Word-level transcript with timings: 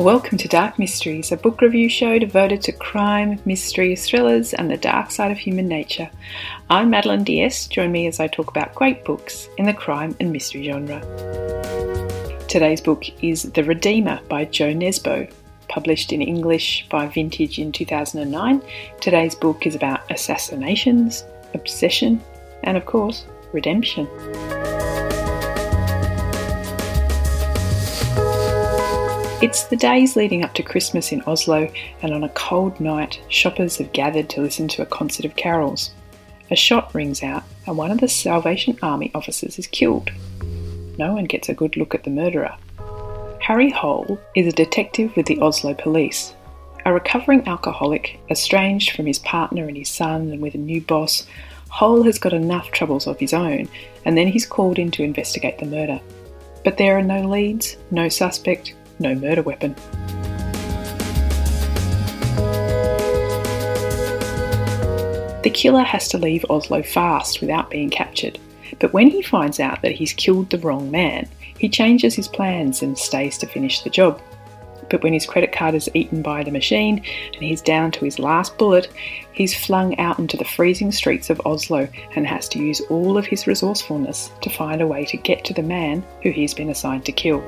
Welcome 0.00 0.38
to 0.38 0.48
Dark 0.48 0.78
Mysteries, 0.78 1.30
a 1.30 1.36
book 1.36 1.60
review 1.60 1.90
show 1.90 2.18
devoted 2.18 2.62
to 2.62 2.72
crime, 2.72 3.38
mystery, 3.44 3.94
thrillers, 3.94 4.54
and 4.54 4.70
the 4.70 4.78
dark 4.78 5.10
side 5.10 5.30
of 5.30 5.36
human 5.36 5.68
nature. 5.68 6.08
I'm 6.70 6.88
Madeleine 6.88 7.22
d'Este. 7.22 7.70
Join 7.70 7.92
me 7.92 8.06
as 8.06 8.18
I 8.18 8.26
talk 8.26 8.48
about 8.48 8.74
great 8.74 9.04
books 9.04 9.50
in 9.58 9.66
the 9.66 9.74
crime 9.74 10.16
and 10.18 10.32
mystery 10.32 10.64
genre. 10.64 11.00
Today's 12.48 12.80
book 12.80 13.04
is 13.22 13.42
The 13.42 13.62
Redeemer 13.62 14.22
by 14.26 14.46
Jo 14.46 14.72
Nesbo, 14.72 15.30
published 15.68 16.14
in 16.14 16.22
English 16.22 16.86
by 16.88 17.06
Vintage 17.06 17.58
in 17.58 17.70
2009. 17.70 18.62
Today's 19.02 19.34
book 19.34 19.66
is 19.66 19.74
about 19.74 20.10
assassinations, 20.10 21.24
obsession, 21.52 22.22
and 22.62 22.78
of 22.78 22.86
course, 22.86 23.26
redemption. 23.52 24.08
It's 29.42 29.64
the 29.64 29.76
days 29.76 30.16
leading 30.16 30.44
up 30.44 30.52
to 30.52 30.62
Christmas 30.62 31.12
in 31.12 31.22
Oslo, 31.22 31.72
and 32.02 32.12
on 32.12 32.24
a 32.24 32.28
cold 32.30 32.78
night, 32.78 33.22
shoppers 33.28 33.78
have 33.78 33.90
gathered 33.94 34.28
to 34.30 34.42
listen 34.42 34.68
to 34.68 34.82
a 34.82 34.86
concert 34.86 35.24
of 35.24 35.34
carols. 35.34 35.92
A 36.50 36.56
shot 36.56 36.94
rings 36.94 37.22
out, 37.22 37.44
and 37.66 37.78
one 37.78 37.90
of 37.90 38.00
the 38.00 38.08
Salvation 38.08 38.78
Army 38.82 39.10
officers 39.14 39.58
is 39.58 39.66
killed. 39.66 40.10
No 40.98 41.14
one 41.14 41.24
gets 41.24 41.48
a 41.48 41.54
good 41.54 41.78
look 41.78 41.94
at 41.94 42.04
the 42.04 42.10
murderer. 42.10 42.54
Harry 43.40 43.70
Hole 43.70 44.20
is 44.36 44.46
a 44.46 44.52
detective 44.52 45.16
with 45.16 45.24
the 45.24 45.40
Oslo 45.40 45.72
police. 45.72 46.34
A 46.84 46.92
recovering 46.92 47.48
alcoholic, 47.48 48.20
estranged 48.28 48.94
from 48.94 49.06
his 49.06 49.20
partner 49.20 49.66
and 49.66 49.76
his 49.78 49.88
son, 49.88 50.30
and 50.32 50.42
with 50.42 50.54
a 50.54 50.58
new 50.58 50.82
boss, 50.82 51.26
Hole 51.70 52.02
has 52.02 52.18
got 52.18 52.34
enough 52.34 52.72
troubles 52.72 53.06
of 53.06 53.18
his 53.18 53.32
own, 53.32 53.70
and 54.04 54.18
then 54.18 54.28
he's 54.28 54.44
called 54.44 54.78
in 54.78 54.90
to 54.90 55.02
investigate 55.02 55.58
the 55.58 55.64
murder. 55.64 55.98
But 56.62 56.76
there 56.76 56.98
are 56.98 57.02
no 57.02 57.26
leads, 57.26 57.78
no 57.90 58.10
suspect, 58.10 58.74
no 59.00 59.14
murder 59.14 59.42
weapon. 59.42 59.74
The 65.42 65.50
killer 65.50 65.82
has 65.82 66.06
to 66.08 66.18
leave 66.18 66.44
Oslo 66.50 66.82
fast 66.82 67.40
without 67.40 67.70
being 67.70 67.88
captured, 67.88 68.38
but 68.78 68.92
when 68.92 69.08
he 69.08 69.22
finds 69.22 69.58
out 69.58 69.80
that 69.82 69.92
he's 69.92 70.12
killed 70.12 70.50
the 70.50 70.58
wrong 70.58 70.90
man, 70.90 71.28
he 71.56 71.68
changes 71.68 72.14
his 72.14 72.28
plans 72.28 72.82
and 72.82 72.96
stays 72.96 73.38
to 73.38 73.46
finish 73.46 73.80
the 73.80 73.90
job. 73.90 74.20
But 74.90 75.02
when 75.02 75.12
his 75.12 75.24
credit 75.24 75.52
card 75.52 75.74
is 75.74 75.88
eaten 75.94 76.20
by 76.20 76.42
the 76.42 76.50
machine 76.50 77.04
and 77.32 77.42
he's 77.42 77.62
down 77.62 77.92
to 77.92 78.04
his 78.04 78.18
last 78.18 78.58
bullet, 78.58 78.88
he's 79.32 79.56
flung 79.56 79.98
out 79.98 80.18
into 80.18 80.36
the 80.36 80.44
freezing 80.44 80.92
streets 80.92 81.30
of 81.30 81.40
Oslo 81.46 81.88
and 82.16 82.26
has 82.26 82.48
to 82.50 82.58
use 82.58 82.80
all 82.90 83.16
of 83.16 83.24
his 83.24 83.46
resourcefulness 83.46 84.30
to 84.42 84.50
find 84.50 84.82
a 84.82 84.86
way 84.86 85.04
to 85.06 85.16
get 85.16 85.44
to 85.44 85.54
the 85.54 85.62
man 85.62 86.04
who 86.22 86.30
he's 86.30 86.54
been 86.54 86.70
assigned 86.70 87.06
to 87.06 87.12
kill. 87.12 87.40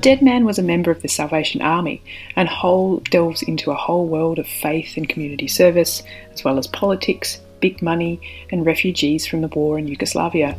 Dead 0.00 0.22
man 0.22 0.46
was 0.46 0.58
a 0.58 0.62
member 0.62 0.90
of 0.90 1.02
the 1.02 1.08
Salvation 1.08 1.60
Army, 1.60 2.02
and 2.34 2.48
Hole 2.48 2.98
delves 3.10 3.42
into 3.42 3.70
a 3.70 3.74
whole 3.76 4.06
world 4.06 4.38
of 4.38 4.46
faith 4.46 4.96
and 4.96 5.08
community 5.08 5.46
service, 5.46 6.02
as 6.32 6.42
well 6.42 6.58
as 6.58 6.66
politics, 6.66 7.40
big 7.60 7.82
money, 7.82 8.18
and 8.50 8.64
refugees 8.64 9.26
from 9.26 9.42
the 9.42 9.48
war 9.48 9.78
in 9.78 9.88
Yugoslavia. 9.88 10.56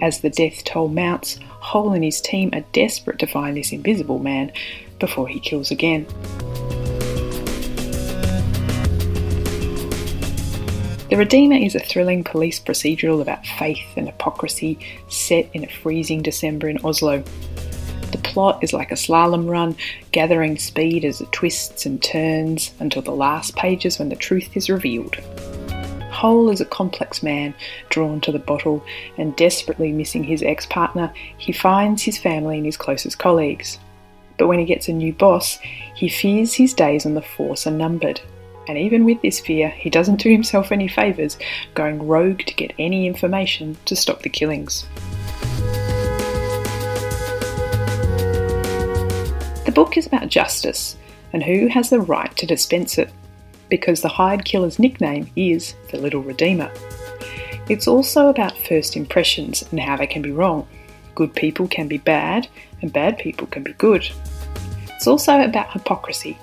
As 0.00 0.20
the 0.20 0.30
death 0.30 0.62
toll 0.64 0.88
mounts, 0.88 1.38
Hole 1.48 1.92
and 1.92 2.04
his 2.04 2.20
team 2.20 2.50
are 2.52 2.64
desperate 2.72 3.18
to 3.18 3.26
find 3.26 3.56
this 3.56 3.72
invisible 3.72 4.20
man 4.20 4.52
before 5.00 5.26
he 5.26 5.40
kills 5.40 5.72
again. 5.72 6.06
The 11.10 11.16
Redeemer 11.16 11.56
is 11.56 11.74
a 11.74 11.80
thrilling 11.80 12.22
police 12.22 12.60
procedural 12.60 13.20
about 13.20 13.46
faith 13.46 13.86
and 13.96 14.06
hypocrisy 14.06 14.78
set 15.08 15.48
in 15.52 15.64
a 15.64 15.68
freezing 15.68 16.22
December 16.22 16.68
in 16.68 16.78
Oslo. 16.84 17.24
Plot 18.34 18.64
is 18.64 18.72
like 18.72 18.90
a 18.90 18.96
slalom 18.96 19.48
run, 19.48 19.76
gathering 20.10 20.58
speed 20.58 21.04
as 21.04 21.20
it 21.20 21.30
twists 21.30 21.86
and 21.86 22.02
turns 22.02 22.72
until 22.80 23.00
the 23.00 23.12
last 23.12 23.54
pages 23.54 24.00
when 24.00 24.08
the 24.08 24.16
truth 24.16 24.56
is 24.56 24.68
revealed. 24.68 25.14
Hole 26.10 26.50
is 26.50 26.60
a 26.60 26.64
complex 26.64 27.22
man 27.22 27.54
drawn 27.90 28.20
to 28.22 28.32
the 28.32 28.40
bottle 28.40 28.84
and 29.18 29.36
desperately 29.36 29.92
missing 29.92 30.24
his 30.24 30.42
ex 30.42 30.66
partner, 30.66 31.14
he 31.38 31.52
finds 31.52 32.02
his 32.02 32.18
family 32.18 32.56
and 32.56 32.66
his 32.66 32.76
closest 32.76 33.20
colleagues. 33.20 33.78
But 34.36 34.48
when 34.48 34.58
he 34.58 34.64
gets 34.64 34.88
a 34.88 34.92
new 34.92 35.12
boss, 35.12 35.60
he 35.94 36.08
fears 36.08 36.54
his 36.54 36.74
days 36.74 37.06
on 37.06 37.14
the 37.14 37.22
force 37.22 37.68
are 37.68 37.70
numbered. 37.70 38.20
And 38.66 38.76
even 38.76 39.04
with 39.04 39.22
this 39.22 39.38
fear, 39.38 39.68
he 39.68 39.90
doesn't 39.90 40.20
do 40.20 40.28
himself 40.28 40.72
any 40.72 40.88
favours, 40.88 41.38
going 41.74 42.04
rogue 42.04 42.40
to 42.46 42.54
get 42.54 42.72
any 42.80 43.06
information 43.06 43.76
to 43.84 43.94
stop 43.94 44.22
the 44.22 44.28
killings. 44.28 44.86
Book 49.74 49.96
is 49.96 50.06
about 50.06 50.28
justice 50.28 50.96
and 51.32 51.42
who 51.42 51.66
has 51.66 51.90
the 51.90 52.00
right 52.00 52.34
to 52.36 52.46
dispense 52.46 52.96
it, 52.96 53.10
because 53.68 54.00
the 54.00 54.08
hired 54.08 54.44
killer's 54.44 54.78
nickname 54.78 55.30
is 55.36 55.74
the 55.90 55.98
Little 55.98 56.22
Redeemer. 56.22 56.70
It's 57.68 57.88
also 57.88 58.28
about 58.28 58.56
first 58.56 58.96
impressions 58.96 59.62
and 59.70 59.80
how 59.80 59.96
they 59.96 60.06
can 60.06 60.22
be 60.22 60.30
wrong. 60.30 60.68
Good 61.14 61.34
people 61.34 61.66
can 61.66 61.88
be 61.88 61.98
bad, 61.98 62.46
and 62.82 62.92
bad 62.92 63.18
people 63.18 63.46
can 63.48 63.62
be 63.62 63.72
good. 63.74 64.08
It's 64.90 65.06
also 65.06 65.40
about 65.40 65.72
hypocrisy 65.72 66.38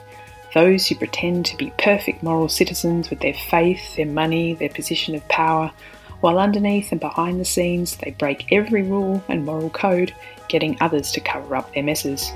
those 0.53 0.85
who 0.87 0.95
pretend 0.95 1.45
to 1.45 1.55
be 1.55 1.71
perfect 1.77 2.23
moral 2.23 2.49
citizens 2.49 3.09
with 3.09 3.21
their 3.21 3.33
faith, 3.33 3.95
their 3.95 4.05
money, 4.05 4.53
their 4.53 4.67
position 4.69 5.15
of 5.15 5.25
power, 5.29 5.71
while 6.19 6.37
underneath 6.37 6.91
and 6.91 6.99
behind 6.99 7.39
the 7.39 7.45
scenes 7.45 7.95
they 7.97 8.11
break 8.11 8.51
every 8.51 8.83
rule 8.83 9.23
and 9.29 9.45
moral 9.45 9.69
code, 9.69 10.13
getting 10.49 10.77
others 10.81 11.11
to 11.13 11.21
cover 11.21 11.55
up 11.55 11.73
their 11.73 11.83
messes. 11.83 12.31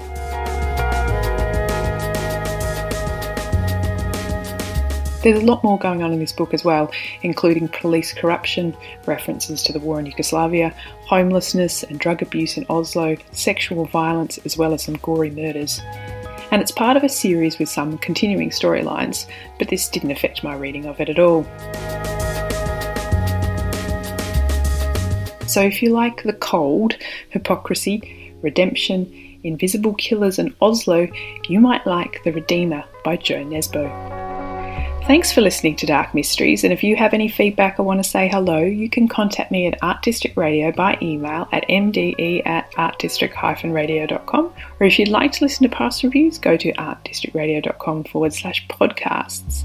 There's 5.25 5.41
a 5.41 5.45
lot 5.45 5.63
more 5.63 5.79
going 5.79 6.03
on 6.03 6.13
in 6.13 6.19
this 6.19 6.31
book 6.31 6.53
as 6.53 6.63
well, 6.63 6.91
including 7.23 7.67
police 7.67 8.13
corruption, 8.13 8.77
references 9.07 9.63
to 9.63 9.73
the 9.73 9.79
war 9.79 9.99
in 9.99 10.05
Yugoslavia, 10.05 10.71
homelessness 11.07 11.81
and 11.81 11.99
drug 11.99 12.21
abuse 12.21 12.57
in 12.57 12.65
Oslo, 12.69 13.17
sexual 13.31 13.85
violence, 13.85 14.37
as 14.45 14.55
well 14.55 14.71
as 14.71 14.83
some 14.83 14.97
gory 14.97 15.31
murders. 15.31 15.81
And 16.51 16.61
it's 16.61 16.69
part 16.69 16.95
of 16.95 17.03
a 17.03 17.09
series 17.09 17.57
with 17.57 17.69
some 17.69 17.97
continuing 17.97 18.51
storylines, 18.51 19.27
but 19.57 19.67
this 19.69 19.89
didn't 19.89 20.11
affect 20.11 20.43
my 20.43 20.55
reading 20.55 20.85
of 20.85 20.99
it 20.99 21.09
at 21.09 21.17
all. 21.17 21.43
So 25.47 25.61
if 25.61 25.81
you 25.81 25.89
like 25.89 26.21
the 26.21 26.37
cold, 26.39 26.97
hypocrisy, 27.31 28.35
redemption, 28.43 29.39
invisible 29.43 29.95
killers, 29.95 30.37
and 30.37 30.53
Oslo, 30.61 31.07
you 31.49 31.59
might 31.59 31.87
like 31.87 32.23
The 32.23 32.31
Redeemer 32.31 32.83
by 33.03 33.17
Jo 33.17 33.43
Nesbø. 33.43 34.14
Thanks 35.07 35.31
for 35.31 35.41
listening 35.41 35.75
to 35.75 35.85
Dark 35.85 36.15
Mysteries, 36.15 36.63
and 36.63 36.73
if 36.73 36.83
you 36.83 36.95
have 36.95 37.13
any 37.13 37.27
feedback 37.27 37.79
or 37.79 37.83
want 37.83 38.03
to 38.03 38.09
say 38.09 38.27
hello, 38.27 38.63
you 38.63 38.89
can 38.89 39.07
contact 39.07 39.51
me 39.51 39.67
at 39.67 39.77
Art 39.83 40.01
District 40.01 40.35
Radio 40.35 40.71
by 40.71 40.97
email 40.99 41.47
at 41.51 41.63
mde 41.69 42.41
at 42.47 42.71
artdistrict-radio.com, 42.71 44.53
or 44.79 44.87
if 44.87 44.97
you'd 44.97 45.09
like 45.09 45.31
to 45.33 45.43
listen 45.43 45.69
to 45.69 45.75
past 45.75 46.01
reviews, 46.01 46.39
go 46.39 46.57
to 46.57 46.73
artdistrictradio.com 46.73 48.05
forward 48.05 48.33
slash 48.33 48.65
podcasts. 48.67 49.63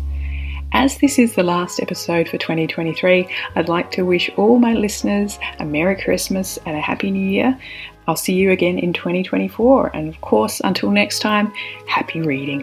As 0.72 0.98
this 0.98 1.18
is 1.18 1.34
the 1.34 1.42
last 1.42 1.80
episode 1.80 2.28
for 2.28 2.36
2023, 2.36 3.26
I'd 3.56 3.68
like 3.70 3.90
to 3.92 4.02
wish 4.02 4.30
all 4.36 4.58
my 4.58 4.74
listeners 4.74 5.38
a 5.58 5.64
Merry 5.64 6.00
Christmas 6.02 6.58
and 6.66 6.76
a 6.76 6.80
Happy 6.80 7.10
New 7.10 7.26
Year. 7.26 7.58
I'll 8.06 8.14
see 8.14 8.34
you 8.34 8.50
again 8.50 8.78
in 8.78 8.92
2024, 8.92 9.96
and 9.96 10.06
of 10.06 10.20
course, 10.20 10.60
until 10.62 10.90
next 10.90 11.20
time, 11.20 11.50
happy 11.86 12.20
reading. 12.20 12.62